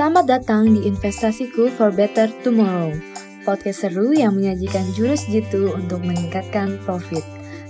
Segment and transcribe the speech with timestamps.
[0.00, 2.96] Selamat datang di Investasiku for Better Tomorrow.
[3.44, 7.20] Podcast seru yang menyajikan jurus jitu untuk meningkatkan profit.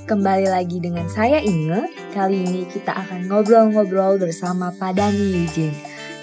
[0.06, 1.90] Kembali lagi dengan saya Inge.
[2.14, 5.75] Kali ini kita akan ngobrol-ngobrol bersama Pak Dani Eugene,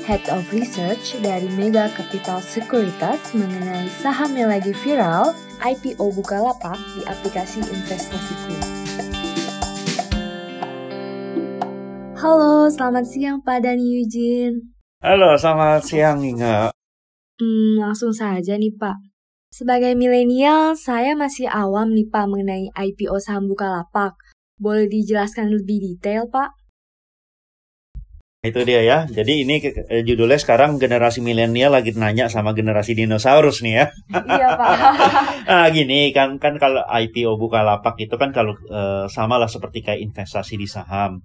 [0.07, 7.03] Head of Research dari Mega Capital Securitas mengenai saham yang lagi viral, IPO Bukalapak di
[7.03, 8.55] aplikasi Investasiku.
[12.15, 14.76] Halo, selamat siang Pak Dani Eugene.
[14.97, 16.73] Halo, selamat siang Inga.
[17.37, 18.97] Hmm, langsung saja nih Pak.
[19.53, 24.17] Sebagai milenial, saya masih awam nih Pak mengenai IPO saham Bukalapak.
[24.57, 26.49] Boleh dijelaskan lebih detail Pak?
[28.41, 29.05] Itu dia ya.
[29.05, 33.85] Jadi ini eh, judulnya sekarang generasi milenial lagi nanya sama generasi dinosaurus nih ya.
[34.17, 34.69] iya Pak.
[35.53, 40.01] nah gini kan kan kalau IPO Bukalapak itu kan kalau uh, sama lah seperti kayak
[40.01, 41.21] investasi di saham.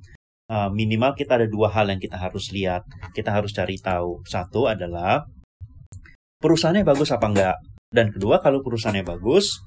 [0.52, 2.84] Uh, minimal kita ada dua hal yang kita harus lihat,
[3.16, 4.20] kita harus cari tahu.
[4.29, 5.25] Satu adalah
[6.44, 7.56] perusahaannya bagus apa enggak,
[7.89, 9.64] dan kedua kalau perusahaannya bagus,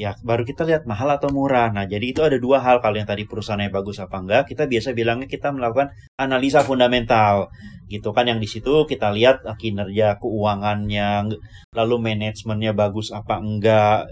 [0.00, 1.68] ya baru kita lihat mahal atau murah.
[1.76, 4.96] Nah, jadi itu ada dua hal kalau yang tadi perusahaannya bagus apa enggak, kita biasa
[4.96, 7.52] bilangnya kita melakukan analisa fundamental.
[7.92, 11.36] Gitu kan yang di situ kita lihat kinerja keuangannya,
[11.76, 14.08] lalu manajemennya bagus apa enggak,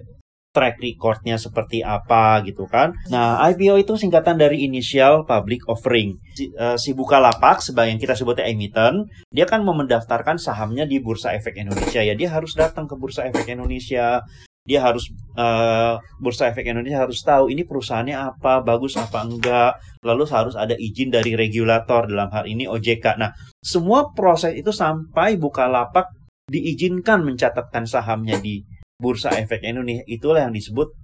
[0.55, 2.95] track recordnya seperti apa gitu kan.
[3.11, 6.15] Nah, IPO itu singkatan dari Initial Public Offering.
[6.39, 11.03] Si, uh, si Bukalapak sebagai yang kita sebutnya emiten, dia kan mau mendaftarkan sahamnya di
[11.03, 12.15] Bursa Efek Indonesia ya.
[12.15, 14.23] Dia harus datang ke Bursa Efek Indonesia.
[14.65, 19.77] Dia harus uh, Bursa Efek Indonesia harus tahu ini perusahaannya apa, bagus apa enggak.
[20.07, 23.21] Lalu harus ada izin dari regulator dalam hal ini OJK.
[23.21, 26.09] Nah, semua proses itu sampai Bukalapak
[26.45, 28.61] diizinkan mencatatkan sahamnya di
[28.99, 30.95] Bursa Efek Indonesia itulah yang disebut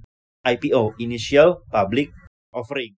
[0.47, 2.15] IPO, Initial Public
[2.55, 2.97] Offering.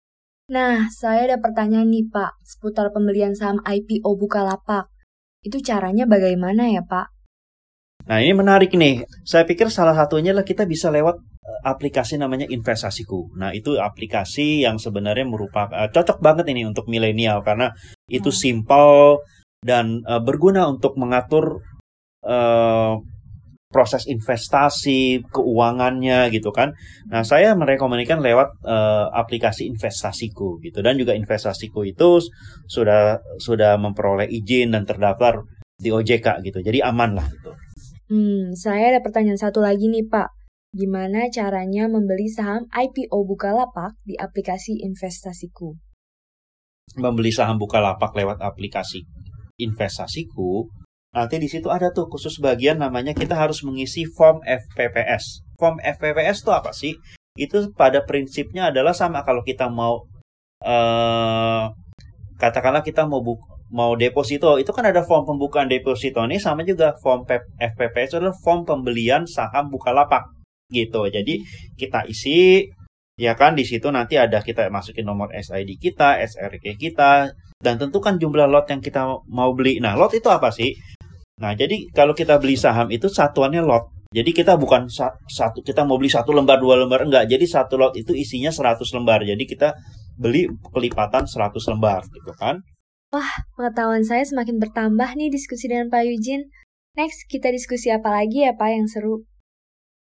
[0.52, 4.90] Nah, saya ada pertanyaan nih Pak, seputar pembelian saham IPO Bukalapak.
[5.42, 7.08] Itu caranya bagaimana ya Pak?
[8.02, 12.50] Nah ini menarik nih, saya pikir salah satunya lah kita bisa lewat eh, aplikasi namanya
[12.50, 13.30] Investasiku.
[13.38, 17.70] Nah itu aplikasi yang sebenarnya merupakan uh, cocok banget ini untuk milenial karena
[18.10, 18.38] itu hmm.
[18.38, 19.22] simple
[19.62, 21.62] dan uh, berguna untuk mengatur
[22.26, 22.98] uh,
[23.82, 26.70] proses investasi, keuangannya gitu kan.
[27.10, 32.22] Nah, saya merekomendasikan lewat uh, aplikasi investasiku gitu dan juga investasiku itu
[32.70, 35.42] sudah sudah memperoleh izin dan terdaftar
[35.74, 36.62] di OJK gitu.
[36.62, 37.50] Jadi aman lah gitu.
[38.06, 40.30] Hmm, saya ada pertanyaan satu lagi nih, Pak.
[40.70, 45.74] Gimana caranya membeli saham IPO Bukalapak di aplikasi investasiku?
[46.94, 49.02] Membeli saham Bukalapak lewat aplikasi
[49.58, 50.70] investasiku
[51.12, 55.44] Nanti di situ ada tuh khusus bagian namanya kita harus mengisi form FPPS.
[55.60, 56.96] Form FPPS itu apa sih?
[57.36, 60.08] Itu pada prinsipnya adalah sama kalau kita mau
[60.64, 61.68] uh,
[62.40, 66.92] katakanlah kita mau buk mau deposito itu kan ada form pembukaan deposito ini sama juga
[67.00, 67.24] form
[67.56, 70.32] FPPS adalah form pembelian saham Bukalapak
[70.72, 71.08] gitu.
[71.12, 71.44] Jadi
[71.76, 72.64] kita isi
[73.20, 78.16] ya kan di situ nanti ada kita masukin nomor SID kita, SRK kita dan tentukan
[78.16, 79.78] jumlah lot yang kita mau beli.
[79.78, 80.74] Nah, lot itu apa sih?
[81.40, 83.88] Nah, jadi kalau kita beli saham itu satuannya lot.
[84.12, 87.24] Jadi kita bukan satu kita mau beli satu lembar dua lembar enggak.
[87.32, 89.24] Jadi satu lot itu isinya 100 lembar.
[89.24, 89.72] Jadi kita
[90.20, 92.60] beli pelipatan 100 lembar gitu kan.
[93.12, 96.48] Wah, pengetahuan saya semakin bertambah nih diskusi dengan Pak Yujin.
[96.92, 99.24] Next, kita diskusi apa lagi ya Pak yang seru?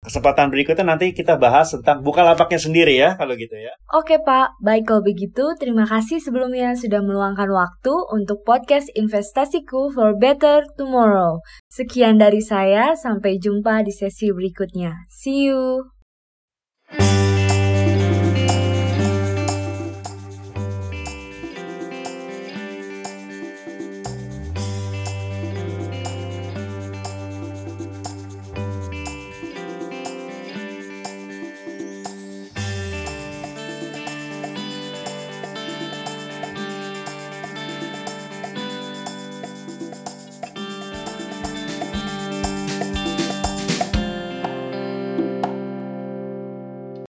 [0.03, 3.73] Kesempatan berikutnya nanti kita bahas tentang buka lapaknya sendiri ya kalau gitu ya.
[3.95, 10.13] Oke Pak, baik kalau begitu terima kasih sebelumnya sudah meluangkan waktu untuk podcast investasiku for
[10.19, 11.39] better tomorrow.
[11.71, 15.07] Sekian dari saya, sampai jumpa di sesi berikutnya.
[15.09, 15.89] See you.